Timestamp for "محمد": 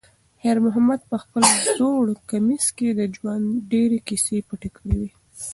0.65-1.01